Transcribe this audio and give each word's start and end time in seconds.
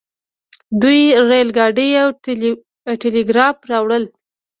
دوی 0.81 1.01
ریل 1.29 1.49
ګاډی 1.57 1.89
او 2.01 2.09
ټیلیګراف 3.01 3.57
راوړل. 3.71 4.03